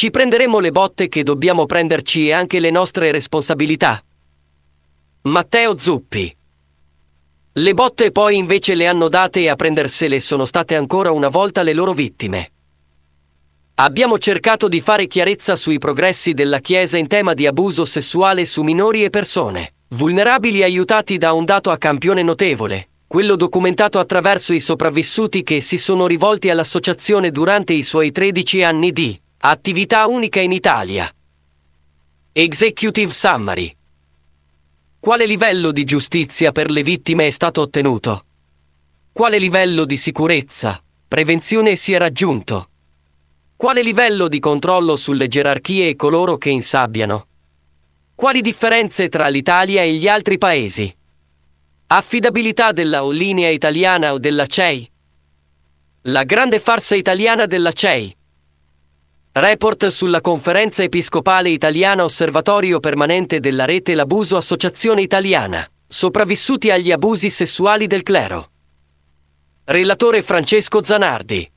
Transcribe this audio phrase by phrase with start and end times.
[0.00, 4.02] Ci prenderemo le botte che dobbiamo prenderci e anche le nostre responsabilità.
[5.24, 6.34] Matteo Zuppi.
[7.52, 11.60] Le botte poi invece le hanno date e a prendersele sono state ancora una volta
[11.60, 12.50] le loro vittime.
[13.74, 18.62] Abbiamo cercato di fare chiarezza sui progressi della Chiesa in tema di abuso sessuale su
[18.62, 24.60] minori e persone, vulnerabili aiutati da un dato a campione notevole, quello documentato attraverso i
[24.60, 30.52] sopravvissuti che si sono rivolti all'associazione durante i suoi 13 anni di attività unica in
[30.52, 31.10] Italia.
[32.30, 33.74] Executive Summary.
[34.98, 38.26] Quale livello di giustizia per le vittime è stato ottenuto?
[39.10, 42.68] Quale livello di sicurezza, prevenzione si è raggiunto?
[43.56, 47.26] Quale livello di controllo sulle gerarchie e coloro che insabbiano?
[48.14, 50.94] Quali differenze tra l'Italia e gli altri paesi?
[51.86, 54.90] Affidabilità della o linea italiana o della CEI?
[56.02, 58.18] La grande farsa italiana della CEI.
[59.32, 65.64] Report sulla Conferenza Episcopale Italiana Osservatorio Permanente della Rete L'abuso Associazione Italiana.
[65.86, 68.50] Sopravvissuti agli abusi sessuali del clero.
[69.66, 71.48] Relatore Francesco Zanardi.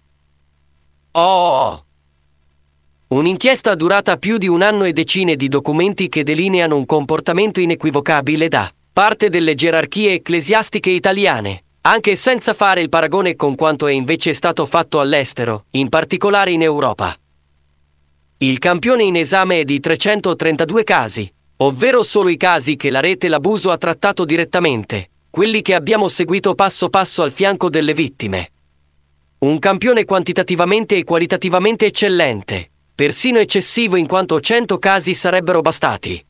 [1.14, 1.86] Oh!
[3.08, 8.50] Un'inchiesta durata più di un anno e decine di documenti che delineano un comportamento inequivocabile
[8.50, 14.36] da parte delle gerarchie ecclesiastiche italiane, anche senza fare il paragone con quanto è invece
[14.36, 17.18] stato fatto all'estero, in particolare in Europa.
[18.44, 23.30] Il campione in esame è di 332 casi, ovvero solo i casi che la rete
[23.30, 28.52] l'abuso ha trattato direttamente, quelli che abbiamo seguito passo passo al fianco delle vittime.
[29.38, 36.26] Un campione quantitativamente e qualitativamente eccellente, persino eccessivo in quanto 100 casi sarebbero bastati.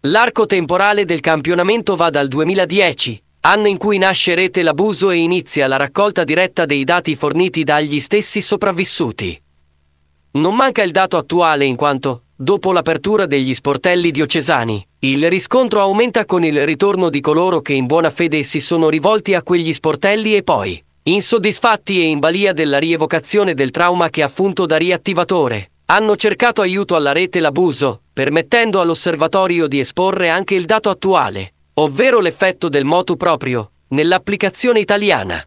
[0.00, 5.66] L'arco temporale del campionamento va dal 2010, anno in cui nasce Rete l'abuso e inizia
[5.66, 9.43] la raccolta diretta dei dati forniti dagli stessi sopravvissuti.
[10.36, 16.24] Non manca il dato attuale in quanto, dopo l'apertura degli sportelli diocesani, il riscontro aumenta
[16.24, 20.34] con il ritorno di coloro che in buona fede si sono rivolti a quegli sportelli
[20.34, 25.70] e poi, insoddisfatti e in balia della rievocazione del trauma che ha funto da riattivatore,
[25.86, 32.18] hanno cercato aiuto alla rete l'abuso, permettendo all'osservatorio di esporre anche il dato attuale, ovvero
[32.18, 35.46] l'effetto del motu proprio, nell'applicazione italiana.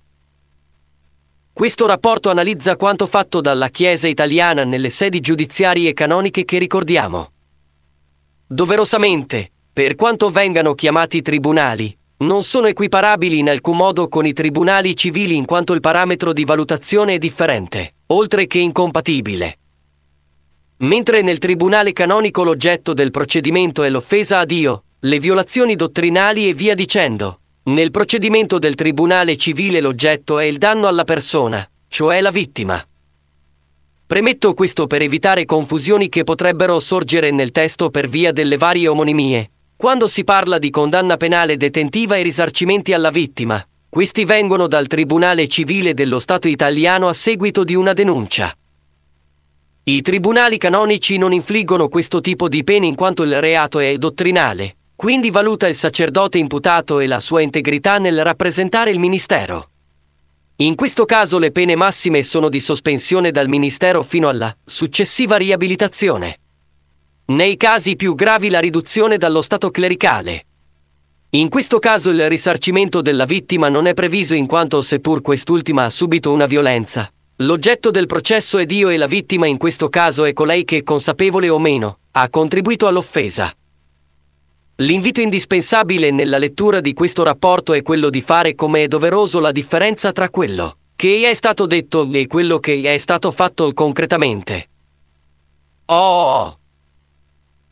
[1.58, 7.32] Questo rapporto analizza quanto fatto dalla Chiesa italiana nelle sedi giudiziarie e canoniche che ricordiamo.
[8.46, 14.96] Doverosamente, per quanto vengano chiamati tribunali, non sono equiparabili in alcun modo con i tribunali
[14.96, 19.58] civili in quanto il parametro di valutazione è differente, oltre che incompatibile.
[20.82, 26.54] Mentre nel tribunale canonico l'oggetto del procedimento è l'offesa a Dio, le violazioni dottrinali e
[26.54, 32.32] via dicendo, nel procedimento del tribunale civile l'oggetto è il danno alla persona, cioè la
[32.32, 32.82] vittima.
[34.06, 39.52] Premetto questo per evitare confusioni che potrebbero sorgere nel testo per via delle varie omonimie.
[39.76, 45.50] Quando si parla di condanna penale detentiva e risarcimenti alla vittima, questi vengono dal Tribunale
[45.50, 48.56] civile dello Stato italiano a seguito di una denuncia.
[49.84, 54.77] I tribunali canonici non infliggono questo tipo di pene in quanto il reato è dottrinale,
[54.98, 59.70] quindi valuta il sacerdote imputato e la sua integrità nel rappresentare il ministero.
[60.58, 66.40] In questo caso le pene massime sono di sospensione dal ministero fino alla successiva riabilitazione.
[67.28, 70.46] Nei casi più gravi la riduzione dallo stato clericale.
[71.30, 75.90] In questo caso il risarcimento della vittima non è previsto in quanto seppur quest'ultima ha
[75.92, 80.34] subito una violenza, L'oggetto del processo è Dio e la vittima in questo caso è
[80.34, 83.54] colei che, consapevole o meno, ha contribuito all'offesa.
[84.82, 89.52] L'invito indispensabile nella lettura di questo rapporto è quello di fare come è doveroso la
[89.52, 94.70] differenza tra quello che è stato detto e quello che è stato fatto concretamente.
[95.86, 96.60] Oh!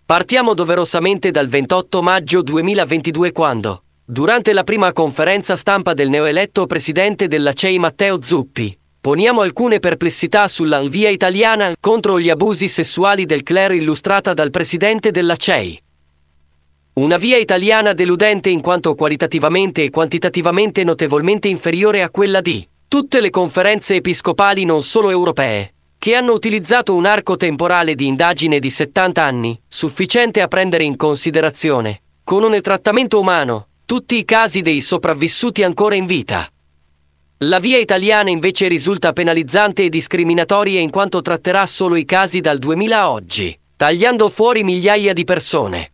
[0.04, 7.28] Partiamo doverosamente dal 28 maggio 2022 quando, durante la prima conferenza stampa del neoeletto presidente
[7.28, 13.44] della CEI Matteo Zuppi, Poniamo alcune perplessità sulla via italiana contro gli abusi sessuali del
[13.44, 15.84] clero illustrata dal presidente della CEI.
[16.98, 23.20] Una via italiana deludente in quanto qualitativamente e quantitativamente notevolmente inferiore a quella di tutte
[23.20, 28.70] le conferenze episcopali non solo europee, che hanno utilizzato un arco temporale di indagine di
[28.70, 34.80] 70 anni, sufficiente a prendere in considerazione, con un trattamento umano, tutti i casi dei
[34.80, 36.50] sopravvissuti ancora in vita.
[37.40, 42.58] La via italiana invece risulta penalizzante e discriminatoria in quanto tratterà solo i casi dal
[42.58, 45.90] 2000 a oggi, tagliando fuori migliaia di persone.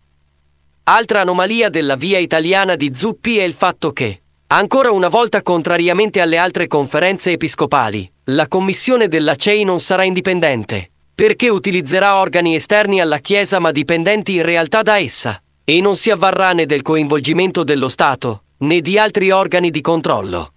[0.83, 6.19] Altra anomalia della via italiana di Zuppi è il fatto che, ancora una volta contrariamente
[6.21, 12.99] alle altre conferenze episcopali, la commissione della CEI non sarà indipendente, perché utilizzerà organi esterni
[12.99, 17.63] alla Chiesa ma dipendenti in realtà da essa, e non si avvarrà né del coinvolgimento
[17.63, 20.53] dello Stato, né di altri organi di controllo.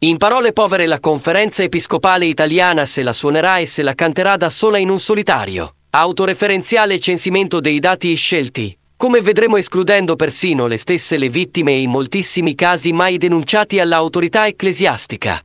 [0.00, 4.50] In parole povere la conferenza episcopale italiana se la suonerà e se la canterà da
[4.50, 11.16] sola in un solitario, autoreferenziale censimento dei dati scelti, come vedremo escludendo persino le stesse
[11.16, 15.42] le vittime e in moltissimi casi mai denunciati all'autorità ecclesiastica.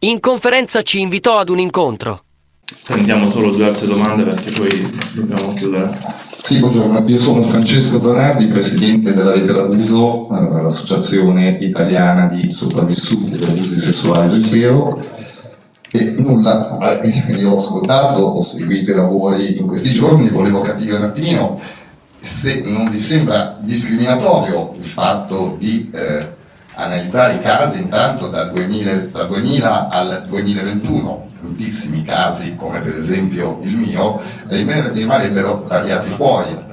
[0.00, 2.22] In conferenza ci invitò ad un incontro.
[2.84, 4.68] Prendiamo solo due altre domande perché poi
[5.14, 5.98] dobbiamo chiudere.
[6.42, 13.44] Sì, buongiorno, io sono Francesco Zanardi, presidente della Rete d'Abuso, l'associazione italiana di sopravvissuti degli
[13.44, 15.26] abusi sessuali del clero.
[16.28, 16.78] Nulla,
[17.38, 21.58] io ho ascoltato, ho seguito i lavori in questi giorni, volevo capire un attimino
[22.20, 26.26] se non vi sembra discriminatorio il fatto di eh,
[26.74, 33.58] analizzare i casi intanto dal 2000, dal 2000, al 2021, tantissimi casi come per esempio
[33.62, 36.66] il mio, rimarrebbero tagliati fuori.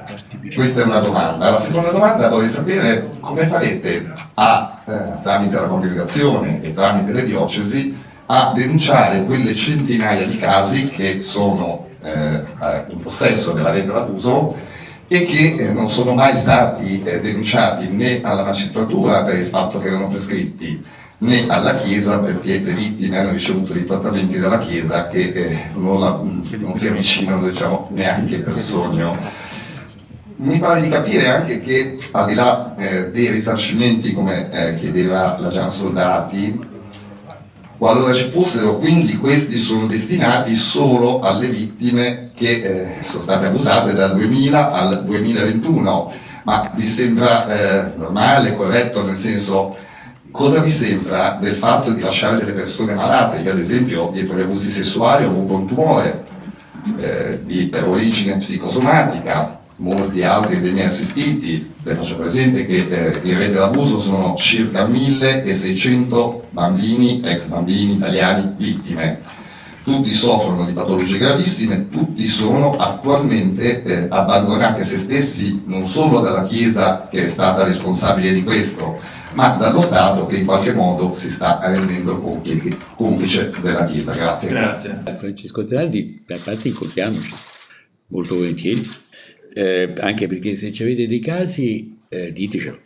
[0.54, 1.48] Questa è una domanda.
[1.48, 7.24] La seconda domanda vorrei sapere come farete a, eh, tramite la congregazione e tramite le
[7.24, 12.42] diocesi a denunciare quelle centinaia di casi che sono eh,
[12.88, 14.56] in possesso della rete d'abuso
[15.08, 19.78] e che eh, non sono mai stati eh, denunciati né alla magistratura per il fatto
[19.78, 20.82] che erano prescritti
[21.18, 26.00] né alla Chiesa perché le vittime hanno ricevuto dei trattamenti dalla Chiesa che eh, non,
[26.00, 26.20] la,
[26.58, 29.16] non, si avvicinano diciamo, neanche per sogno.
[30.38, 35.38] Mi pare di capire anche che al di là eh, dei risarcimenti come eh, chiedeva
[35.38, 36.60] la Gian Soldati,
[37.78, 43.92] qualora ci fossero, quindi questi sono destinati solo alle vittime che eh, sono state abusate
[43.92, 46.12] dal 2000 al 2021,
[46.44, 49.76] ma vi sembra eh, normale, corretto, nel senso
[50.30, 53.38] cosa vi sembra del fatto di lasciare delle persone malate?
[53.38, 56.24] Io ad esempio dietro gli abusi sessuali ho avuto un tumore
[56.98, 63.20] eh, di, per origine psicosomatica, molti altri dei miei assistiti, le faccio presente che eh,
[63.28, 69.20] in rete d'abuso sono circa 1600 bambini, ex bambini italiani vittime.
[69.82, 76.20] Tutti soffrono di patologie gravissime, tutti sono attualmente eh, abbandonati a se stessi non solo
[76.20, 78.98] dalla Chiesa che è stata responsabile di questo,
[79.34, 82.18] ma dallo Stato che in qualche modo si sta rendendo
[82.96, 84.12] complice della Chiesa.
[84.12, 84.48] Grazie.
[84.48, 85.02] Grazie.
[85.14, 87.34] Francesco Zanardi, a parte incontriamoci
[88.08, 89.04] molto volentieri
[89.56, 92.78] eh, anche perché se ci avete dei casi eh, ditecelo.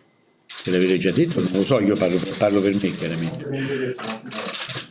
[0.46, 3.96] Se l'avete già detto, non lo so, io parlo, parlo per me chiaramente.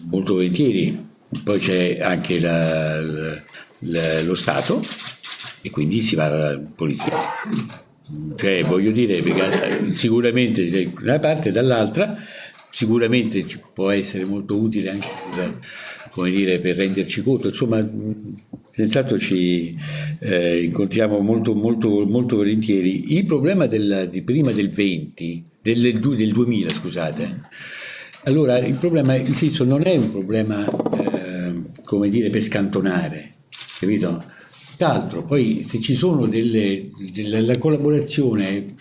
[0.09, 1.07] Molto volentieri.
[1.41, 4.83] Poi c'è anche la, la, lo Stato
[5.61, 7.13] e quindi si va alla polizia.
[8.35, 9.23] Cioè, voglio dire,
[9.91, 12.17] sicuramente da una parte e dall'altra,
[12.71, 17.87] sicuramente ci può essere molto utile anche per, dire, per renderci conto, insomma,
[18.69, 19.77] senz'altro ci
[20.19, 23.15] eh, incontriamo molto, molto, molto volentieri.
[23.15, 27.41] Il problema del, di prima del 20, del, del 2000, scusate,
[28.23, 33.29] allora il problema, in senso, non è un problema, eh, come dire, per scantonare,
[33.79, 34.23] capito?
[34.77, 38.75] D'altro, poi se ci sono delle, delle la collaborazione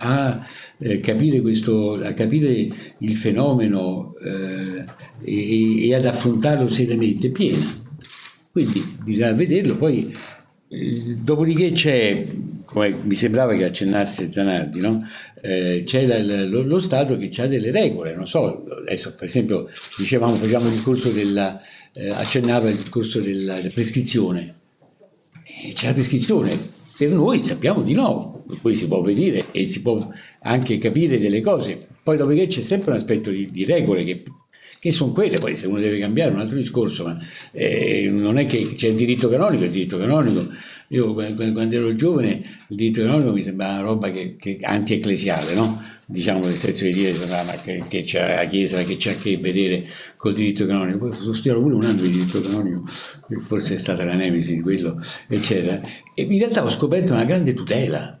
[0.00, 0.46] a,
[0.82, 2.68] eh, capire, questo, a capire
[2.98, 4.84] il fenomeno eh,
[5.22, 7.64] e, e, ad affrontarlo seriamente, piena.
[8.50, 10.14] Quindi bisogna vederlo, poi
[10.68, 12.26] eh, dopodiché c'è,
[12.64, 15.06] come mi sembrava che accennasse Zanardi, no?
[15.40, 19.24] Eh, c'è la, la, lo, lo, Stato che ha delle regole, non so, adesso per
[19.24, 21.60] esempio dicevamo, facciamo il discorso della,
[21.94, 24.54] eh, accennava il discorso della, della prescrizione,
[25.74, 26.58] c'è la prescrizione,
[27.06, 29.98] per noi sappiamo di no, poi si può vedere e si può
[30.42, 34.22] anche capire delle cose, poi dopodiché c'è sempre un aspetto di, di regole che,
[34.78, 37.18] che sono quelle, poi se uno deve cambiare un altro discorso, ma
[37.52, 40.46] eh, non è che c'è il diritto canonico, il diritto canonico,
[40.88, 45.82] io quando ero giovane il diritto canonico mi sembrava una roba che, che anti-ecclesiale, no?
[46.12, 49.38] Diciamo nel senso di dire ma che, che c'è la Chiesa che c'è a che
[49.38, 51.08] vedere col diritto canonico?
[51.08, 52.84] Poi sono studiato pure un anno di diritto canonico
[53.40, 55.80] forse è stata la nemesi di quello eccetera.
[56.14, 58.20] E in realtà ho scoperto una grande tutela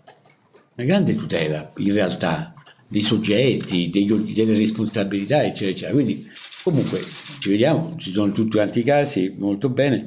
[0.74, 2.54] una grande tutela in realtà
[2.88, 5.92] dei soggetti degli, delle responsabilità eccetera eccetera.
[5.92, 6.26] Quindi
[6.62, 7.00] comunque
[7.40, 10.06] ci vediamo ci sono tutti quanti i casi molto bene.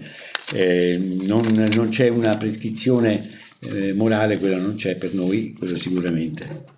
[0.54, 3.28] Eh, non, non, c'è una prescrizione
[3.62, 6.74] eh, morale quella non c'è per noi quello sicuramente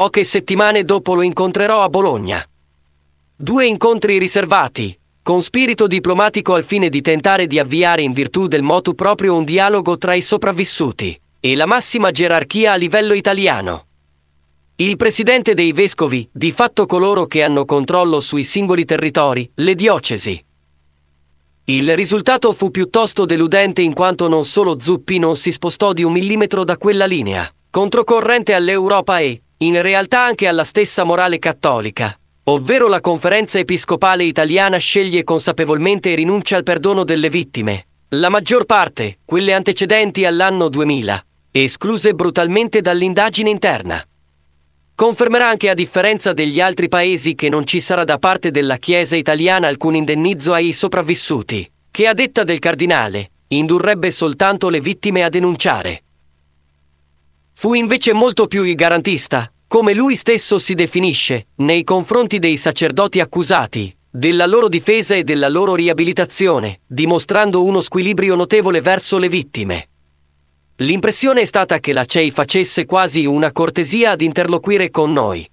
[0.00, 2.42] Poche settimane dopo lo incontrerò a Bologna.
[3.36, 8.62] Due incontri riservati, con spirito diplomatico al fine di tentare di avviare in virtù del
[8.62, 13.88] motu proprio un dialogo tra i sopravvissuti e la massima gerarchia a livello italiano.
[14.76, 20.42] Il presidente dei vescovi, di fatto coloro che hanno controllo sui singoli territori, le diocesi.
[21.64, 26.12] Il risultato fu piuttosto deludente in quanto non solo Zuppi non si spostò di un
[26.12, 32.88] millimetro da quella linea, controcorrente all'Europa e, in realtà anche alla stessa morale cattolica, ovvero
[32.88, 39.18] la conferenza episcopale italiana sceglie consapevolmente e rinuncia al perdono delle vittime, la maggior parte,
[39.22, 44.02] quelle antecedenti all'anno 2000, escluse brutalmente dall'indagine interna.
[44.94, 49.14] Confermerà anche a differenza degli altri paesi che non ci sarà da parte della Chiesa
[49.14, 55.28] italiana alcun indennizzo ai sopravvissuti, che a detta del cardinale indurrebbe soltanto le vittime a
[55.28, 56.04] denunciare.
[57.60, 63.20] Fu invece molto più il garantista, come lui stesso si definisce, nei confronti dei sacerdoti
[63.20, 69.88] accusati, della loro difesa e della loro riabilitazione, dimostrando uno squilibrio notevole verso le vittime.
[70.76, 75.46] L'impressione è stata che la CEI facesse quasi una cortesia ad interloquire con noi.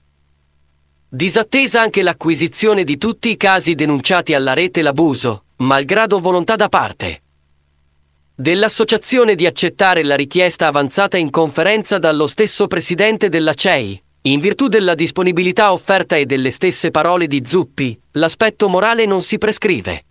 [1.09, 7.23] Disattesa anche l'acquisizione di tutti i casi denunciati alla rete l'abuso, malgrado volontà da parte
[8.39, 14.67] dell'associazione di accettare la richiesta avanzata in conferenza dallo stesso presidente della CEI, in virtù
[14.67, 20.05] della disponibilità offerta e delle stesse parole di Zuppi, l'aspetto morale non si prescrive.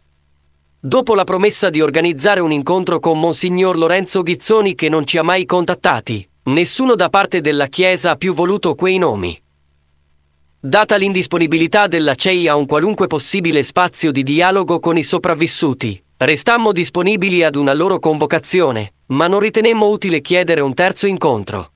[0.81, 5.23] Dopo la promessa di organizzare un incontro con Monsignor Lorenzo Ghizzoni che non ci ha
[5.23, 9.41] mai contattati, nessuno da parte della Chiesa ha più voluto quei nomi.
[10.59, 16.73] Data l'indisponibilità della CEI a un qualunque possibile spazio di dialogo con i sopravvissuti, restammo
[16.73, 21.73] disponibili ad una loro convocazione, ma non ritenemmo utile chiedere un terzo incontro.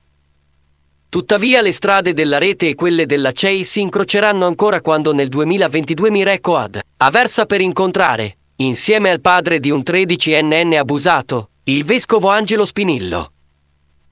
[1.09, 6.09] Tuttavia le strade della rete e quelle della CEI si incroceranno ancora quando nel 2022
[6.09, 12.29] mi reco ad Aversa per incontrare, insieme al padre di un 13enne abusato, il vescovo
[12.29, 13.31] Angelo Spinillo.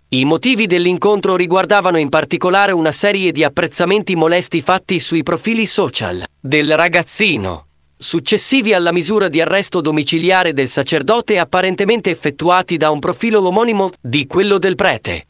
[0.09, 6.24] I motivi dell'incontro riguardavano in particolare una serie di apprezzamenti molesti fatti sui profili social
[6.39, 7.67] del ragazzino,
[8.01, 14.25] successivi alla misura di arresto domiciliare del sacerdote apparentemente effettuati da un profilo omonimo di
[14.25, 15.27] quello del prete.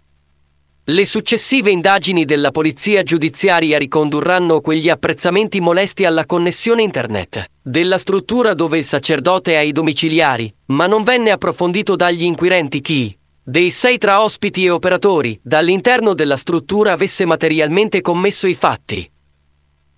[0.84, 8.54] Le successive indagini della polizia giudiziaria ricondurranno quegli apprezzamenti molesti alla connessione internet della struttura
[8.54, 13.98] dove il sacerdote ha i domiciliari, ma non venne approfondito dagli inquirenti chi, dei sei
[13.98, 19.12] tra ospiti e operatori, dall'interno della struttura avesse materialmente commesso i fatti.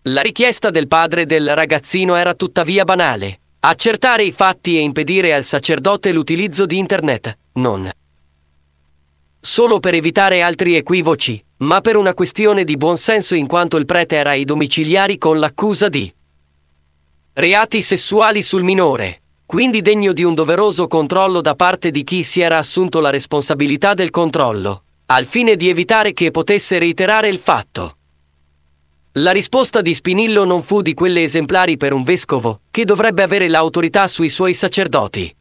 [0.05, 3.39] La richiesta del padre del ragazzino era tuttavia banale.
[3.60, 7.88] Accertare i fatti e impedire al sacerdote l'utilizzo di internet, non
[9.39, 14.15] solo per evitare altri equivoci, ma per una questione di buonsenso in quanto il prete
[14.15, 16.12] era ai domiciliari con l'accusa di
[17.34, 22.41] reati sessuali sul minore, quindi degno di un doveroso controllo da parte di chi si
[22.41, 27.98] era assunto la responsabilità del controllo, al fine di evitare che potesse reiterare il fatto.
[29.15, 33.50] La risposta di Spinillo non fu di quelle esemplari per un vescovo, che dovrebbe avere
[33.50, 35.36] l'autorità sui suoi sacerdoti.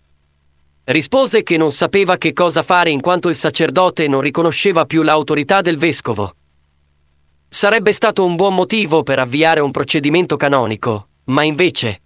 [0.86, 5.60] Rispose che non sapeva che cosa fare in quanto il sacerdote non riconosceva più l'autorità
[5.60, 6.34] del vescovo.
[7.48, 12.00] Sarebbe stato un buon motivo per avviare un procedimento canonico, ma invece...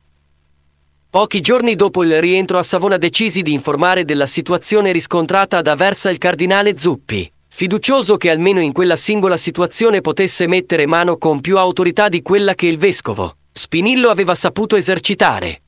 [1.08, 6.10] Pochi giorni dopo il rientro a Savona decisi di informare della situazione riscontrata ad Aversa
[6.10, 11.56] il cardinale Zuppi, fiducioso che almeno in quella singola situazione potesse mettere mano con più
[11.56, 15.62] autorità di quella che il vescovo, Spinillo aveva saputo esercitare.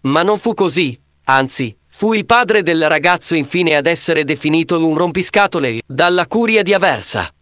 [0.00, 4.98] Ma non fu così, anzi, Fu il padre del ragazzo infine ad essere definito un
[4.98, 7.32] rompiscatole dalla curia di Aversa.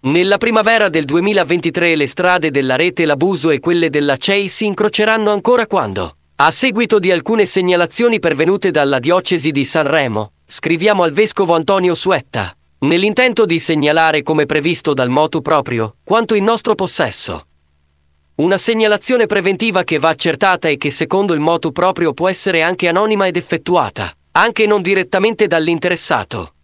[0.00, 5.30] Nella primavera del 2023 le strade della rete Labuso e quelle della CEI si incroceranno
[5.30, 11.56] ancora quando, a seguito di alcune segnalazioni pervenute dalla diocesi di Sanremo, scriviamo al vescovo
[11.56, 17.46] Antonio Suetta, nell'intento di segnalare come previsto dal motu proprio, quanto in nostro possesso.
[18.36, 22.86] Una segnalazione preventiva che va accertata e che secondo il motu proprio può essere anche
[22.86, 26.54] anonima ed effettuata, anche non direttamente dall'interessato.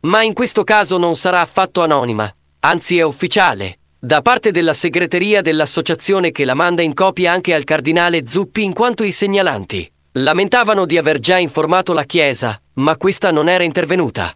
[0.00, 5.42] Ma in questo caso non sarà affatto anonima, anzi è ufficiale, da parte della segreteria
[5.42, 10.86] dell'associazione che la manda in copia anche al cardinale Zuppi in quanto i segnalanti lamentavano
[10.86, 14.34] di aver già informato la Chiesa, ma questa non era intervenuta.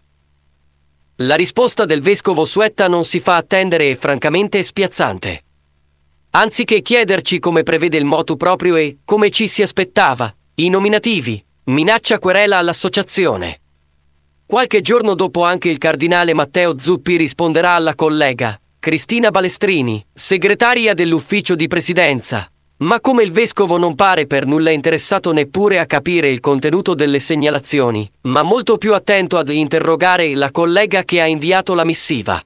[1.19, 5.43] La risposta del vescovo Suetta non si fa attendere e francamente è spiazzante.
[6.31, 12.19] Anziché chiederci come prevede il motu proprio e come ci si aspettava, i nominativi, minaccia
[12.19, 13.61] querela all'associazione.
[14.45, 21.55] Qualche giorno dopo anche il cardinale Matteo Zuppi risponderà alla collega, Cristina Balestrini, segretaria dell'ufficio
[21.55, 22.49] di presidenza.
[22.77, 27.19] Ma come il vescovo non pare per nulla interessato neppure a capire il contenuto delle
[27.19, 32.41] segnalazioni, ma molto più attento ad interrogare la collega che ha inviato la missiva.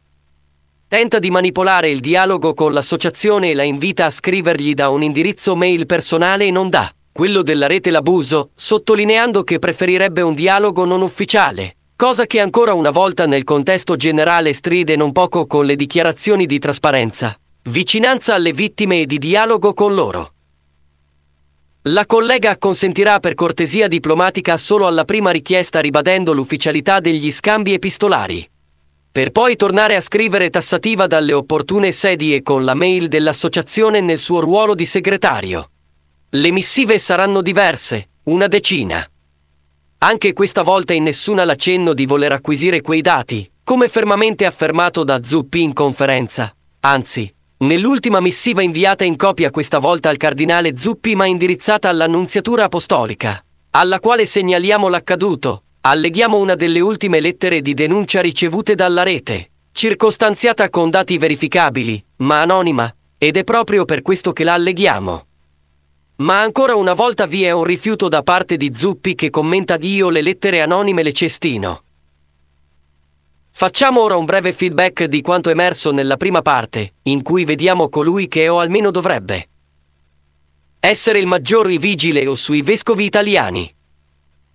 [0.87, 5.55] Tenta di manipolare il dialogo con l'associazione e la invita a scrivergli da un indirizzo
[5.55, 11.01] mail personale e non dà quello della rete L'abuso, sottolineando che preferirebbe un dialogo non
[11.01, 16.45] ufficiale, cosa che ancora una volta nel contesto generale stride non poco con le dichiarazioni
[16.45, 17.37] di trasparenza,
[17.69, 20.33] vicinanza alle vittime e di dialogo con loro.
[21.83, 28.47] La collega consentirà per cortesia diplomatica solo alla prima richiesta ribadendo l'ufficialità degli scambi epistolari.
[29.11, 34.19] Per poi tornare a scrivere tassativa dalle opportune sedi e con la mail dell'associazione nel
[34.19, 35.69] suo ruolo di segretario.
[36.29, 39.07] Le missive saranno diverse, una decina.
[39.99, 45.23] Anche questa volta in nessuna l'accenno di voler acquisire quei dati, come fermamente affermato da
[45.23, 46.53] Zuppi in conferenza.
[46.81, 53.43] Anzi, Nell'ultima missiva inviata in copia questa volta al cardinale Zuppi ma indirizzata all'annunziatura apostolica,
[53.71, 60.69] alla quale segnaliamo l'accaduto, alleghiamo una delle ultime lettere di denuncia ricevute dalla rete, circostanziata
[60.69, 65.25] con dati verificabili, ma anonima, ed è proprio per questo che la alleghiamo.
[66.19, 70.09] Ma ancora una volta vi è un rifiuto da parte di Zuppi che commenta Dio
[70.09, 71.83] le lettere anonime le cestino.
[73.59, 78.29] Facciamo ora un breve feedback di quanto emerso nella prima parte, in cui vediamo colui
[78.29, 79.49] che o almeno dovrebbe
[80.79, 83.69] essere il maggior vigile o sui vescovi italiani.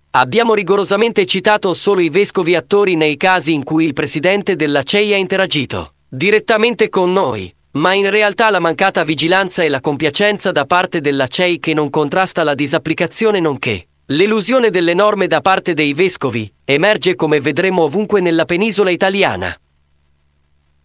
[0.09, 5.13] Abbiamo rigorosamente citato solo i vescovi attori nei casi in cui il presidente della CEI
[5.13, 10.65] ha interagito direttamente con noi, ma in realtà la mancata vigilanza e la compiacenza da
[10.65, 15.95] parte della CEI che non contrasta la disapplicazione nonché L'elusione delle norme da parte dei
[15.95, 19.59] vescovi emerge come vedremo ovunque nella penisola italiana.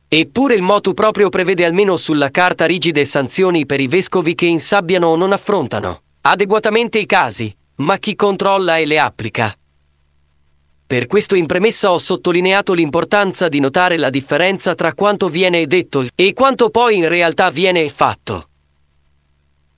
[0.09, 5.09] Eppure il motu proprio prevede almeno sulla carta rigide sanzioni per i vescovi che insabbiano
[5.09, 9.55] o non affrontano adeguatamente i casi, ma chi controlla e le applica.
[10.87, 16.07] Per questo in premessa ho sottolineato l'importanza di notare la differenza tra quanto viene detto
[16.15, 18.50] e quanto poi in realtà viene fatto.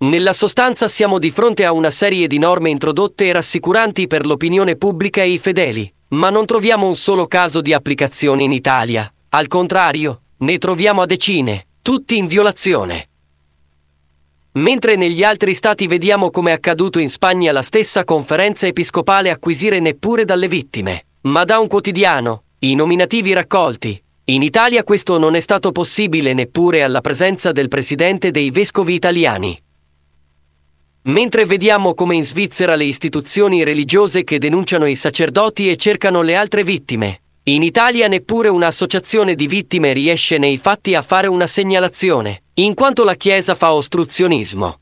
[0.02, 4.74] Nella sostanza siamo di fronte a una serie di norme introdotte e rassicuranti per l'opinione
[4.74, 9.08] pubblica e i fedeli, ma non troviamo un solo caso di applicazione in Italia.
[9.28, 13.10] Al contrario, ne troviamo a decine, tutti in violazione.
[14.54, 19.78] Mentre negli altri stati vediamo come è accaduto in Spagna la stessa conferenza episcopale acquisire
[19.78, 24.02] neppure dalle vittime, ma da un quotidiano, i nominativi raccolti.
[24.24, 29.56] In Italia questo non è stato possibile neppure alla presenza del presidente dei vescovi italiani.
[31.04, 36.36] Mentre vediamo come in Svizzera le istituzioni religiose che denunciano i sacerdoti e cercano le
[36.36, 37.22] altre vittime.
[37.44, 43.02] In Italia neppure un'associazione di vittime riesce nei fatti a fare una segnalazione, in quanto
[43.02, 44.78] la Chiesa fa ostruzionismo.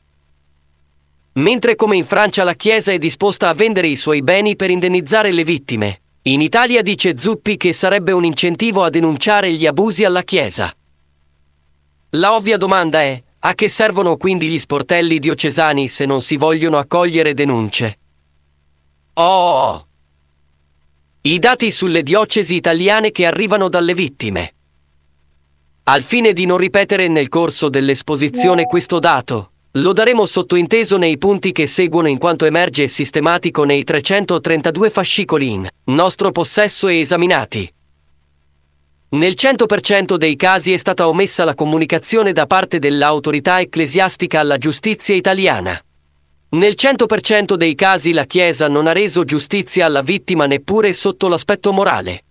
[1.33, 5.31] Mentre come in Francia la Chiesa è disposta a vendere i suoi beni per indennizzare
[5.31, 10.21] le vittime, in Italia dice Zuppi che sarebbe un incentivo a denunciare gli abusi alla
[10.21, 10.71] Chiesa.
[12.11, 16.77] La ovvia domanda è, a che servono quindi gli sportelli diocesani se non si vogliono
[16.77, 17.97] accogliere denunce?
[19.13, 19.87] Oh!
[21.21, 24.53] I dati sulle diocesi italiane che arrivano dalle vittime.
[25.83, 31.51] Al fine di non ripetere nel corso dell'esposizione questo dato, lo daremo sottointeso nei punti
[31.51, 37.71] che seguono in quanto emerge sistematico nei 332 fascicoli in nostro possesso e esaminati.
[39.13, 45.13] Nel 100% dei casi è stata omessa la comunicazione da parte dell'autorità ecclesiastica alla giustizia
[45.13, 45.77] italiana.
[46.51, 51.73] Nel 100% dei casi la Chiesa non ha reso giustizia alla vittima neppure sotto l'aspetto
[51.73, 52.23] morale.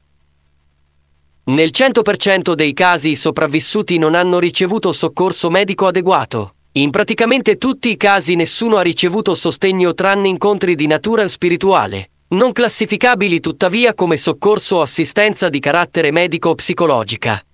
[1.45, 6.55] Nel 100% dei casi i sopravvissuti non hanno ricevuto soccorso medico adeguato.
[6.73, 12.53] In praticamente tutti i casi nessuno ha ricevuto sostegno tranne incontri di natura spirituale non
[12.53, 17.45] classificabili tuttavia come soccorso o assistenza di carattere medico-psicologica.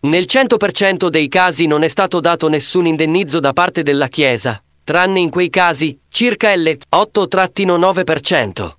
[0.00, 5.20] Nel 100% dei casi non è stato dato nessun indennizzo da parte della Chiesa, tranne
[5.20, 8.72] in quei casi, circa l 8-9%,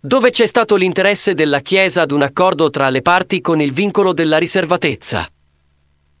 [0.00, 4.12] dove c'è stato l'interesse della Chiesa ad un accordo tra le parti con il vincolo
[4.12, 5.28] della riservatezza.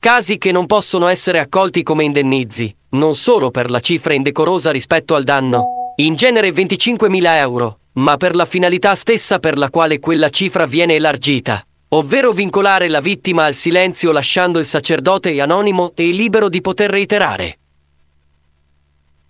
[0.00, 5.14] Casi che non possono essere accolti come indennizi, non solo per la cifra indecorosa rispetto
[5.14, 10.30] al danno, in genere 25.000 euro, ma per la finalità stessa per la quale quella
[10.30, 16.48] cifra viene elargita, ovvero vincolare la vittima al silenzio lasciando il sacerdote anonimo e libero
[16.48, 17.58] di poter reiterare.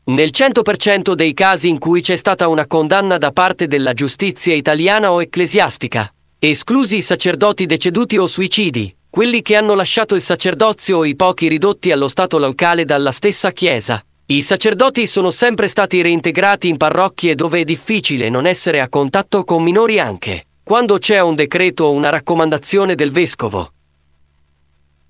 [0.05, 5.11] Nel 100% dei casi in cui c'è stata una condanna da parte della giustizia italiana
[5.11, 11.05] o ecclesiastica, esclusi i sacerdoti deceduti o suicidi, quelli che hanno lasciato il sacerdozio o
[11.05, 16.68] i pochi ridotti allo stato locale dalla stessa Chiesa, i sacerdoti sono sempre stati reintegrati
[16.68, 21.35] in parrocchie dove è difficile non essere a contatto con minori anche, quando c'è un
[21.35, 23.72] decreto o una raccomandazione del vescovo.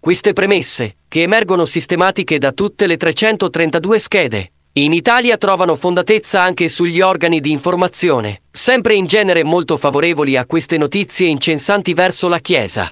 [0.01, 6.70] Queste premesse, che emergono sistematiche da tutte le 332 schede, in Italia trovano fondatezza anche
[6.70, 12.38] sugli organi di informazione, sempre in genere molto favorevoli a queste notizie incensanti verso la
[12.38, 12.90] Chiesa.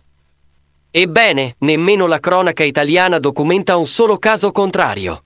[0.90, 5.24] Ebbene, nemmeno la cronaca italiana documenta un solo caso contrario.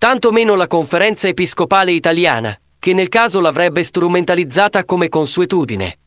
[0.00, 5.98] Tanto meno la conferenza episcopale italiana, che nel caso l'avrebbe strumentalizzata come consuetudine.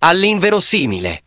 [0.00, 1.22] All'inverosimile.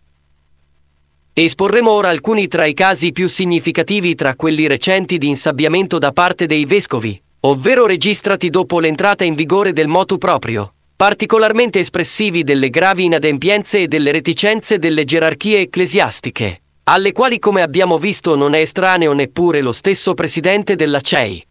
[1.34, 6.46] Esporremo ora alcuni tra i casi più significativi tra quelli recenti di insabbiamento da parte
[6.46, 13.06] dei vescovi, ovvero registrati dopo l'entrata in vigore del motu proprio, particolarmente espressivi delle gravi
[13.06, 19.12] inadempienze e delle reticenze delle gerarchie ecclesiastiche, alle quali come abbiamo visto non è estraneo
[19.12, 21.46] neppure lo stesso presidente della CEI.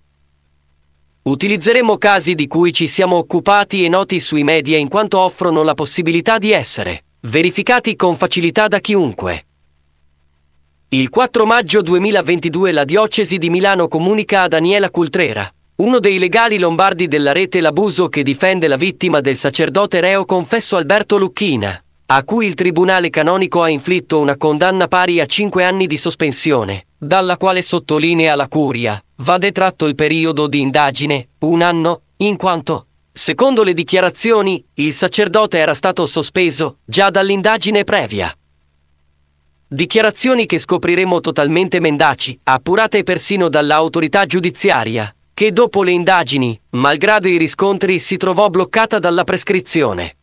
[1.25, 5.75] Utilizzeremo casi di cui ci siamo occupati e noti sui media in quanto offrono la
[5.75, 9.47] possibilità di essere verificati con facilità da chiunque.
[10.91, 16.59] Il 4 maggio 2022 la diocesi di Milano comunica a Daniela Cultrera, uno dei legali
[16.59, 22.23] lombardi della rete L'abuso che difende la vittima del sacerdote reo confesso Alberto Lucchina, a
[22.23, 27.37] cui il tribunale canonico ha inflitto una condanna pari a 5 anni di sospensione, dalla
[27.37, 33.65] quale sottolinea la curia, va detratto il periodo di indagine, un anno, in quanto, secondo
[33.65, 38.33] le dichiarazioni, il sacerdote era stato sospeso già dall'indagine previa.
[39.69, 47.37] Dichiarazioni che scopriremo totalmente mendaci, appurate persino dall'autorità giudiziaria, che dopo le indagini, malgrado i
[47.37, 50.16] riscontri, si trovò bloccata dalla prescrizione.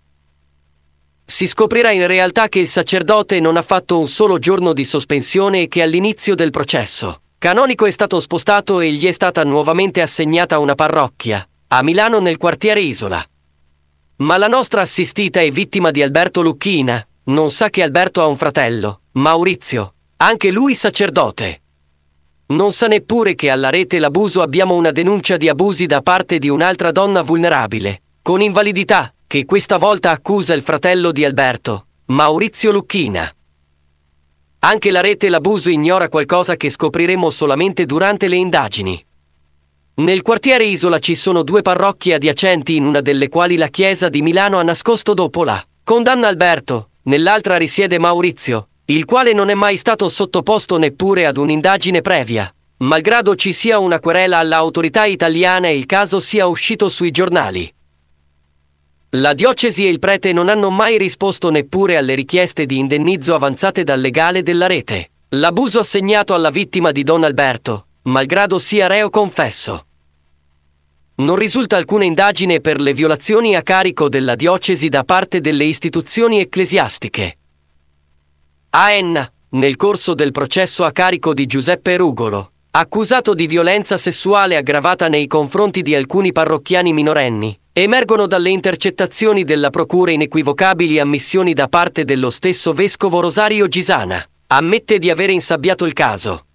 [1.25, 5.63] Si scoprirà in realtà che il sacerdote non ha fatto un solo giorno di sospensione
[5.63, 10.59] e che all'inizio del processo, canonico è stato spostato e gli è stata nuovamente assegnata
[10.59, 13.23] una parrocchia, a Milano nel quartiere Isola.
[14.17, 18.37] Ma la nostra assistita e vittima di Alberto Lucchina, non sa che Alberto ha un
[18.37, 21.61] fratello, Maurizio, anche lui sacerdote.
[22.47, 26.49] Non sa neppure che alla rete l'abuso abbiamo una denuncia di abusi da parte di
[26.49, 33.33] un'altra donna vulnerabile, con invalidità, che questa volta accusa il fratello di Alberto, Maurizio Lucchina.
[34.59, 39.03] Anche la rete l'abuso ignora qualcosa che scopriremo solamente durante le indagini.
[39.95, 44.21] Nel quartiere Isola ci sono due parrocchie adiacenti in una delle quali la Chiesa di
[44.21, 49.77] Milano ha nascosto dopo la condanna Alberto, nell'altra risiede Maurizio, il quale non è mai
[49.77, 55.87] stato sottoposto neppure ad un'indagine previa, malgrado ci sia una querela all'autorità italiana e il
[55.87, 57.73] caso sia uscito sui giornali.
[59.15, 63.83] La diocesi e il prete non hanno mai risposto neppure alle richieste di indennizzo avanzate
[63.83, 65.11] dal legale della rete.
[65.29, 69.85] L'abuso assegnato alla vittima di Don Alberto, malgrado sia reo confesso.
[71.17, 76.39] Non risulta alcuna indagine per le violazioni a carico della diocesi da parte delle istituzioni
[76.39, 77.37] ecclesiastiche.
[78.71, 84.55] A Enna, nel corso del processo a carico di Giuseppe Rugolo, accusato di violenza sessuale
[84.55, 91.67] aggravata nei confronti di alcuni parrocchiani minorenni, emergono dalle intercettazioni della procura inequivocabili ammissioni da
[91.67, 94.23] parte dello stesso vescovo Rosario Gisana.
[94.47, 96.45] Ammette di avere insabbiato il caso.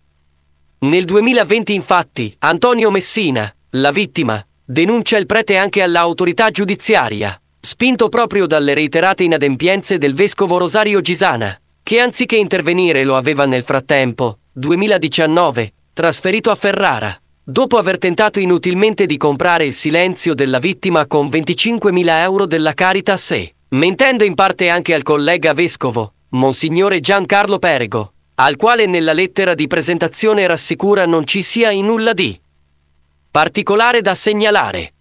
[0.81, 8.46] Nel 2020 infatti, Antonio Messina, la vittima, denuncia il prete anche all'autorità giudiziaria, spinto proprio
[8.46, 15.72] dalle reiterate inadempienze del vescovo Rosario Gisana, che anziché intervenire lo aveva nel frattempo, 2019,
[15.94, 22.20] trasferito a Ferrara, dopo aver tentato inutilmente di comprare il silenzio della vittima con 25.000
[22.20, 28.56] euro della Caritas e, mentendo in parte anche al collega vescovo, Monsignore Giancarlo Perego, al
[28.56, 32.38] quale nella lettera di presentazione rassicura non ci sia in nulla di
[33.30, 34.92] particolare da segnalare.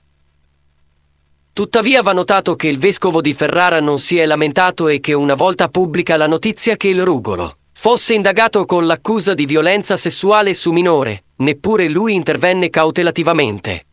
[1.52, 5.36] Tuttavia va notato che il vescovo di Ferrara non si è lamentato e che una
[5.36, 10.72] volta pubblica la notizia che il Rugolo fosse indagato con l'accusa di violenza sessuale su
[10.72, 13.86] minore, neppure lui intervenne cautelativamente.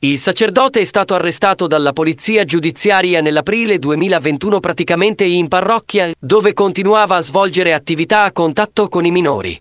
[0.00, 7.16] Il sacerdote è stato arrestato dalla polizia giudiziaria nell'aprile 2021 praticamente in parrocchia, dove continuava
[7.16, 9.58] a svolgere attività a contatto con i minori.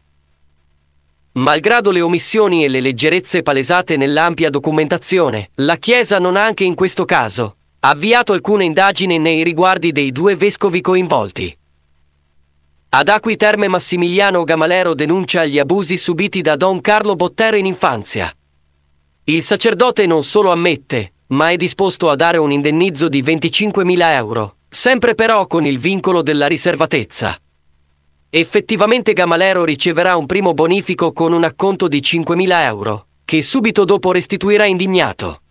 [1.36, 6.76] Malgrado le omissioni e le leggerezze palesate nell'ampia documentazione, la Chiesa non ha anche in
[6.76, 11.58] questo caso avviato alcuna indagine nei riguardi dei due vescovi coinvolti.
[12.96, 18.32] Ad Acqui Terme Massimiliano Gamalero denuncia gli abusi subiti da Don Carlo Bottero in infanzia.
[19.24, 24.58] Il sacerdote non solo ammette, ma è disposto a dare un indennizzo di 25.000 euro,
[24.70, 27.36] sempre però con il vincolo della riservatezza.
[28.30, 34.12] Effettivamente Gamalero riceverà un primo bonifico con un acconto di 5.000 euro, che subito dopo
[34.12, 35.42] restituirà indignato.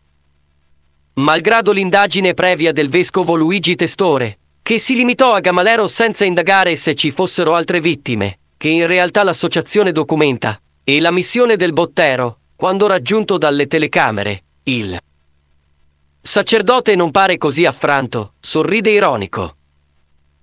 [1.14, 6.94] Malgrado l'indagine previa del vescovo Luigi Testore, che si limitò a Gamalero senza indagare se
[6.94, 12.86] ci fossero altre vittime, che in realtà l'associazione documenta, e la missione del Bottero, quando
[12.86, 14.96] raggiunto dalle telecamere, il
[16.20, 19.56] sacerdote non pare così affranto, sorride ironico.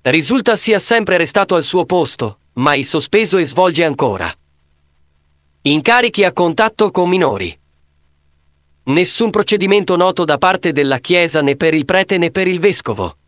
[0.01, 4.33] Risulta sia sempre restato al suo posto, mai sospeso e svolge ancora
[5.61, 7.57] incarichi a contatto con minori.
[8.83, 13.18] Nessun procedimento noto da parte della Chiesa né per il prete né per il vescovo.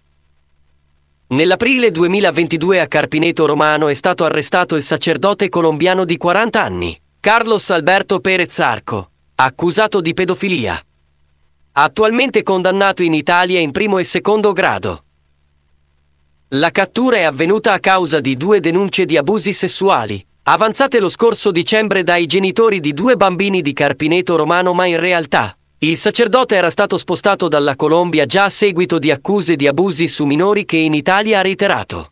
[1.32, 7.70] Nell'aprile 2022 a Carpineto Romano è stato arrestato il sacerdote colombiano di 40 anni, Carlos
[7.70, 10.78] Alberto Perez Arco, accusato di pedofilia.
[11.72, 15.06] Attualmente condannato in Italia in primo e secondo grado.
[16.50, 21.52] La cattura è avvenuta a causa di due denunce di abusi sessuali, avanzate lo scorso
[21.52, 26.70] dicembre dai genitori di due bambini di Carpineto Romano, ma in realtà il sacerdote era
[26.70, 30.94] stato spostato dalla Colombia già a seguito di accuse di abusi su minori che in
[30.94, 32.12] Italia ha reiterato.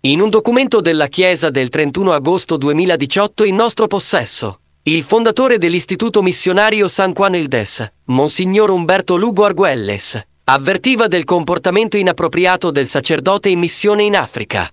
[0.00, 6.22] In un documento della Chiesa del 31 agosto 2018 in nostro possesso, il fondatore dell'Istituto
[6.22, 13.58] Missionario San Juan Ildes, Monsignor Umberto Lugo Arguelles, avvertiva del comportamento inappropriato del sacerdote in
[13.58, 14.66] missione in Africa.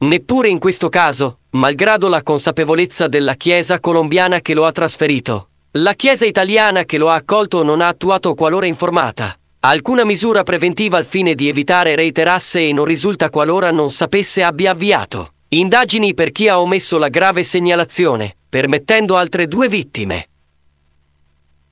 [0.00, 5.94] Neppure in questo caso, malgrado la consapevolezza della Chiesa colombiana che lo ha trasferito, la
[5.94, 11.06] Chiesa italiana che lo ha accolto non ha attuato qualora informata alcuna misura preventiva al
[11.06, 16.48] fine di evitare reiterasse e non risulta qualora non sapesse abbia avviato indagini per chi
[16.48, 20.28] ha omesso la grave segnalazione, permettendo altre due vittime.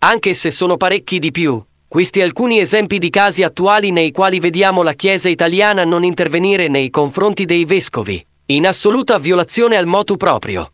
[0.00, 4.82] Anche se sono parecchi di più, questi alcuni esempi di casi attuali nei quali vediamo
[4.82, 10.72] la Chiesa italiana non intervenire nei confronti dei vescovi, in assoluta violazione al motu proprio.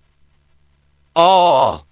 [1.12, 1.86] Oh!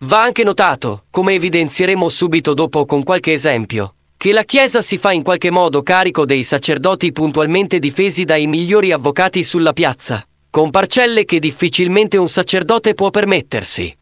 [0.00, 5.12] Va anche notato, come evidenzieremo subito dopo con qualche esempio, che la Chiesa si fa
[5.12, 11.24] in qualche modo carico dei sacerdoti puntualmente difesi dai migliori avvocati sulla piazza, con parcelle
[11.24, 13.96] che difficilmente un sacerdote può permettersi.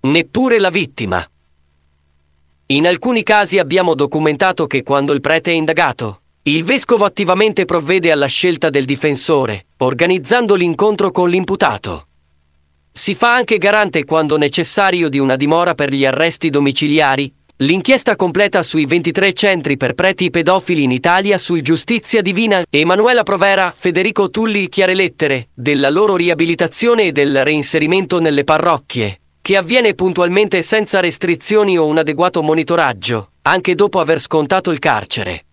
[0.00, 1.28] Neppure la vittima.
[2.66, 8.12] In alcuni casi abbiamo documentato che quando il prete è indagato, il vescovo attivamente provvede
[8.12, 12.07] alla scelta del difensore, organizzando l'incontro con l'imputato.
[12.98, 17.32] Si fa anche garante quando necessario di una dimora per gli arresti domiciliari.
[17.58, 23.72] L'inchiesta completa sui 23 centri per preti pedofili in Italia su Giustizia Divina, Emanuela Provera,
[23.74, 30.60] Federico Tulli Chiare Lettere, della loro riabilitazione e del reinserimento nelle parrocchie, che avviene puntualmente
[30.62, 35.44] senza restrizioni o un adeguato monitoraggio, anche dopo aver scontato il carcere.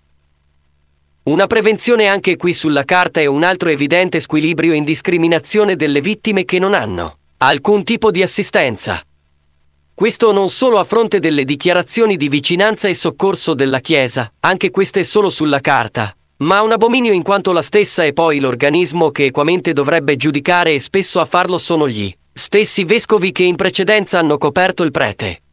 [1.26, 6.44] Una prevenzione anche qui sulla carta e un altro evidente squilibrio in discriminazione delle vittime
[6.44, 9.00] che non hanno alcun tipo di assistenza.
[9.94, 15.04] Questo non solo a fronte delle dichiarazioni di vicinanza e soccorso della Chiesa, anche queste
[15.04, 19.74] solo sulla carta, ma un abominio in quanto la stessa è poi l'organismo che equamente
[19.74, 24.82] dovrebbe giudicare e spesso a farlo sono gli stessi vescovi che in precedenza hanno coperto
[24.82, 25.44] il prete.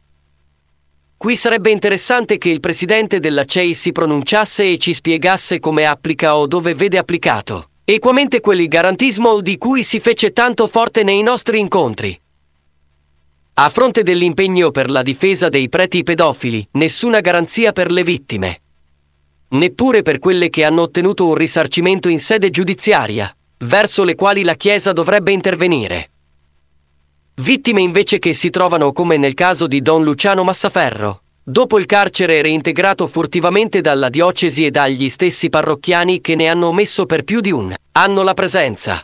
[1.15, 6.37] Qui sarebbe interessante che il presidente della CEI si pronunciasse e ci spiegasse come applica
[6.37, 7.67] o dove vede applicato.
[7.85, 12.17] Equamente quel garantismo di cui si fece tanto forte nei nostri incontri.
[13.55, 18.61] A fronte dell'impegno per la difesa dei preti pedofili, nessuna garanzia per le vittime.
[19.49, 24.55] Neppure per quelle che hanno ottenuto un risarcimento in sede giudiziaria, verso le quali la
[24.55, 26.11] Chiesa dovrebbe intervenire.
[27.35, 32.41] Vittime invece che si trovano come nel caso di Don Luciano Massaferro, dopo il carcere
[32.41, 37.51] reintegrato furtivamente dalla diocesi e dagli stessi parrocchiani che ne hanno omesso per più di
[37.51, 39.03] un anno la presenza.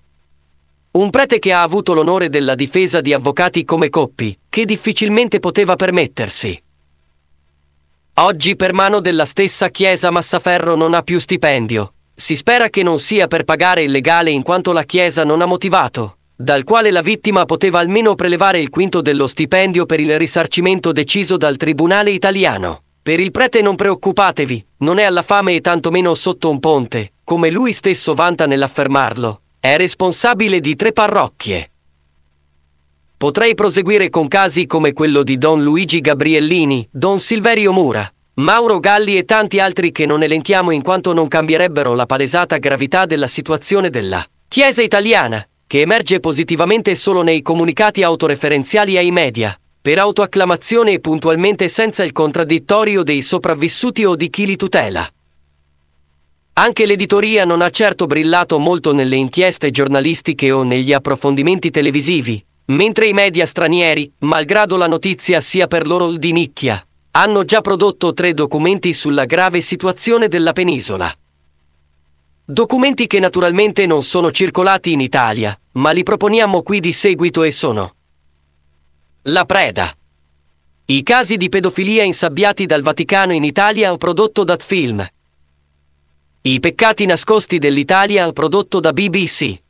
[0.91, 5.75] Un prete che ha avuto l'onore della difesa di avvocati come Coppi, che difficilmente poteva
[5.75, 6.63] permettersi.
[8.15, 11.93] Oggi per mano della stessa Chiesa Massaferro non ha più stipendio.
[12.15, 15.45] Si spera che non sia per pagare il legale in quanto la Chiesa non ha
[15.45, 20.93] motivato, dal quale la vittima poteva almeno prelevare il quinto dello stipendio per il risarcimento
[20.93, 22.83] deciso dal Tribunale italiano.
[23.03, 27.49] Per il prete non preoccupatevi, non è alla fame e tantomeno sotto un ponte, come
[27.49, 29.41] lui stesso vanta nell'affermarlo.
[29.59, 31.71] È responsabile di tre parrocchie.
[33.17, 39.17] Potrei proseguire con casi come quello di Don Luigi Gabriellini, Don Silverio Mura, Mauro Galli
[39.17, 43.89] e tanti altri che non elenchiamo in quanto non cambierebbero la palesata gravità della situazione
[43.89, 50.99] della Chiesa italiana, che emerge positivamente solo nei comunicati autoreferenziali ai media, per autoacclamazione e
[50.99, 55.07] puntualmente senza il contraddittorio dei sopravvissuti o di chi li tutela.
[56.53, 63.05] Anche l'editoria non ha certo brillato molto nelle inchieste giornalistiche o negli approfondimenti televisivi, mentre
[63.05, 68.33] i media stranieri, malgrado la notizia sia per loro di nicchia, hanno già prodotto tre
[68.33, 71.15] documenti sulla grave situazione della penisola.
[72.43, 77.51] Documenti che naturalmente non sono circolati in Italia, ma li proponiamo qui di seguito e
[77.51, 77.93] sono
[79.23, 79.95] La preda.
[80.85, 85.07] I casi di pedofilia insabbiati dal Vaticano in Italia prodotto da Film.
[86.41, 89.61] I peccati nascosti dell'Italia prodotto da BBC.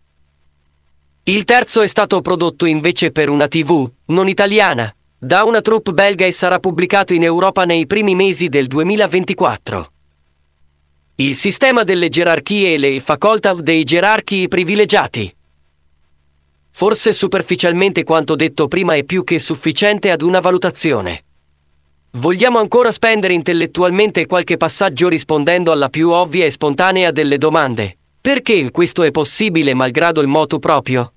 [1.23, 6.25] Il terzo è stato prodotto invece per una TV, non italiana, da una troupe belga
[6.25, 9.91] e sarà pubblicato in Europa nei primi mesi del 2024.
[11.15, 15.35] Il sistema delle gerarchie e le facoltà dei gerarchi privilegiati.
[16.79, 21.25] Forse superficialmente quanto detto prima è più che sufficiente ad una valutazione.
[22.11, 27.97] Vogliamo ancora spendere intellettualmente qualche passaggio rispondendo alla più ovvia e spontanea delle domande.
[28.21, 31.11] Perché questo è possibile malgrado il motu proprio?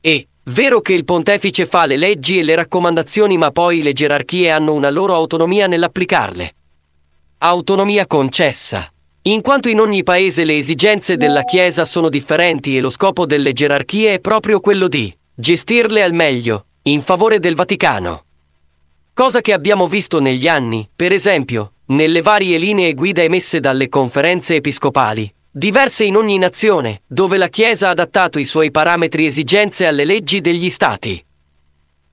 [0.00, 4.50] E, vero che il pontefice fa le leggi e le raccomandazioni ma poi le gerarchie
[4.50, 6.54] hanno una loro autonomia nell'applicarle.
[7.38, 8.92] Autonomia concessa.
[9.24, 13.52] In quanto in ogni paese le esigenze della Chiesa sono differenti e lo scopo delle
[13.52, 18.24] gerarchie è proprio quello di gestirle al meglio, in favore del Vaticano.
[19.12, 24.54] Cosa che abbiamo visto negli anni, per esempio, nelle varie linee guida emesse dalle conferenze
[24.54, 30.06] episcopali, diverse in ogni nazione, dove la Chiesa ha adattato i suoi parametri esigenze alle
[30.06, 31.22] leggi degli Stati.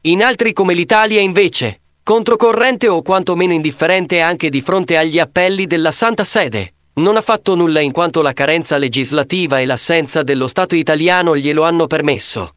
[0.01, 5.93] In altri come l'Italia invece, controcorrente o quantomeno indifferente anche di fronte agli appelli della
[5.93, 10.75] Santa Sede, non ha fatto nulla in quanto la carenza legislativa e l'assenza dello Stato
[10.75, 12.53] italiano glielo hanno permesso.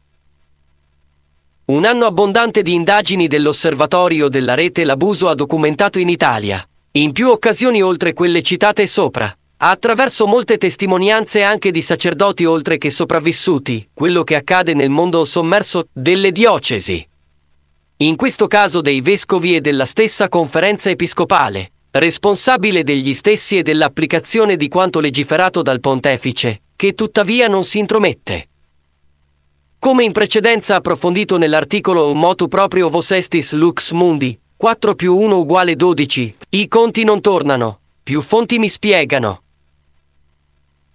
[1.65, 7.29] Un anno abbondante di indagini dell'osservatorio della rete L'abuso ha documentato in Italia, in più
[7.29, 14.23] occasioni oltre quelle citate sopra, attraverso molte testimonianze anche di sacerdoti oltre che sopravvissuti, quello
[14.23, 17.07] che accade nel mondo sommerso delle diocesi.
[17.97, 24.55] In questo caso dei vescovi e della stessa conferenza episcopale, responsabile degli stessi e dell'applicazione
[24.55, 28.47] di quanto legiferato dal pontefice, che tuttavia non si intromette.
[29.77, 35.75] Come in precedenza approfondito nell'articolo Motu proprio vos estis lux mundi, 4 più 1 uguale
[35.75, 39.41] 12, i conti non tornano, più fonti mi spiegano.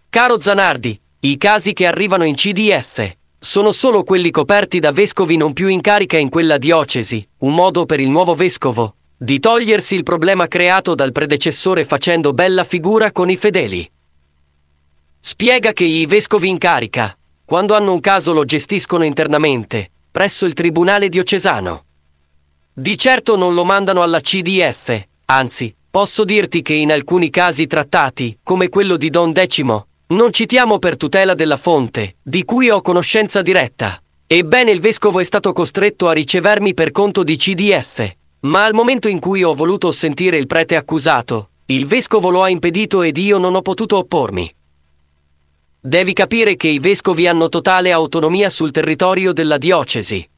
[0.08, 5.52] Caro Zanardi, i casi che arrivano in CDF sono solo quelli coperti da vescovi non
[5.52, 10.02] più in carica in quella diocesi, un modo per il nuovo vescovo di togliersi il
[10.02, 13.90] problema creato dal predecessore facendo bella figura con i fedeli.
[15.18, 20.52] Spiega che i vescovi in carica, quando hanno un caso lo gestiscono internamente, presso il
[20.52, 21.84] tribunale diocesano.
[22.74, 28.38] Di certo non lo mandano alla CDF, anzi, posso dirti che in alcuni casi trattati,
[28.42, 33.40] come quello di Don Decimo, non citiamo per tutela della fonte, di cui ho conoscenza
[33.40, 34.00] diretta.
[34.26, 38.14] Ebbene il vescovo è stato costretto a ricevermi per conto di CDF,
[38.46, 42.48] ma al momento in cui ho voluto sentire il prete accusato, il vescovo lo ha
[42.48, 44.54] impedito ed io non ho potuto oppormi.
[45.80, 50.28] Devi capire che i vescovi hanno totale autonomia sul territorio della diocesi.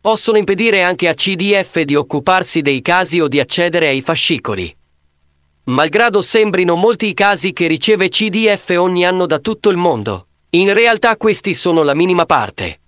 [0.00, 4.74] Possono impedire anche a CDF di occuparsi dei casi o di accedere ai fascicoli.
[5.64, 10.72] Malgrado sembrino molti i casi che riceve CDF ogni anno da tutto il mondo, in
[10.72, 12.80] realtà questi sono la minima parte.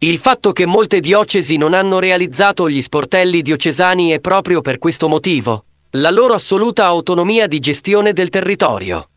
[0.00, 5.08] Il fatto che molte diocesi non hanno realizzato gli sportelli diocesani è proprio per questo
[5.08, 9.08] motivo, la loro assoluta autonomia di gestione del territorio.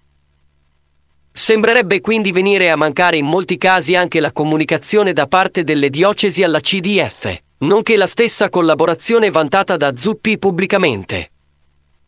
[1.32, 6.42] Sembrerebbe quindi venire a mancare in molti casi anche la comunicazione da parte delle diocesi
[6.42, 11.30] alla CDF, nonché la stessa collaborazione vantata da Zuppi pubblicamente.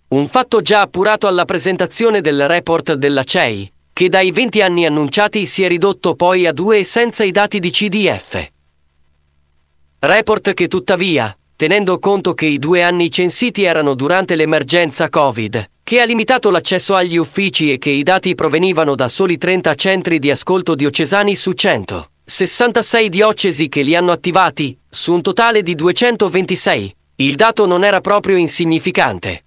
[0.08, 5.46] Un fatto già appurato alla presentazione del report della CEI, che dai 20 anni annunciati
[5.46, 8.52] si è ridotto poi a due senza i dati di CDF.
[10.06, 16.02] Report che tuttavia, tenendo conto che i due anni censiti erano durante l'emergenza Covid, che
[16.02, 20.30] ha limitato l'accesso agli uffici e che i dati provenivano da soli 30 centri di
[20.30, 22.10] ascolto diocesani su 100.
[22.26, 26.96] 66 diocesi che li hanno attivati, su un totale di 226.
[27.16, 29.46] Il dato non era proprio insignificante.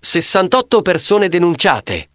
[0.00, 2.08] 68 persone denunciate.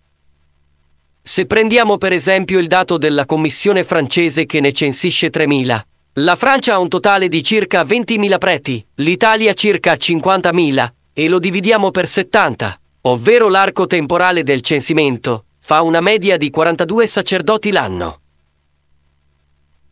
[1.22, 5.80] Se prendiamo per esempio il dato della commissione francese che ne censisce 3.000,
[6.18, 11.92] la Francia ha un totale di circa 20.000 preti, l'Italia circa 50.000, e lo dividiamo
[11.92, 18.20] per 70 ovvero l'arco temporale del censimento, fa una media di 42 sacerdoti l'anno.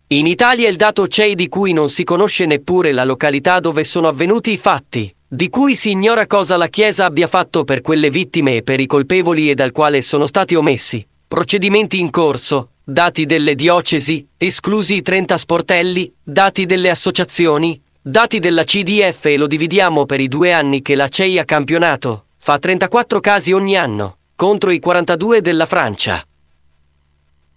[0.08, 4.08] In Italia il dato CEI di cui non si conosce neppure la località dove sono
[4.08, 8.58] avvenuti i fatti, di cui si ignora cosa la Chiesa abbia fatto per quelle vittime
[8.58, 13.56] e per i colpevoli e dal quale sono stati omessi, procedimenti in corso, dati delle
[13.56, 20.20] diocesi, esclusi i 30 sportelli, dati delle associazioni, dati della CDF e lo dividiamo per
[20.20, 24.80] i due anni che la CEI ha campionato, Fa 34 casi ogni anno, contro i
[24.80, 26.26] 42 della Francia.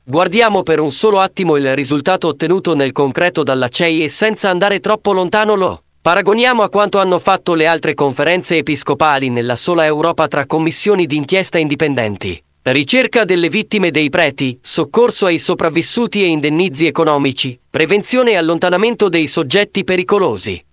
[0.04, 4.80] Guardiamo per un solo attimo il risultato ottenuto nel concreto dalla CEI e senza andare
[4.80, 10.28] troppo lontano lo paragoniamo a quanto hanno fatto le altre conferenze episcopali nella sola Europa
[10.28, 12.40] tra commissioni d'inchiesta indipendenti.
[12.66, 19.26] Ricerca delle vittime dei preti, soccorso ai sopravvissuti e indennizi economici, prevenzione e allontanamento dei
[19.26, 20.64] soggetti pericolosi.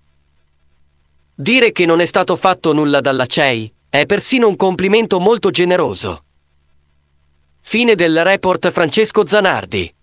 [1.36, 6.24] Dire che non è stato fatto nulla dalla CEI è persino un complimento molto generoso.
[7.60, 9.94] Fine del report Francesco Zanardi.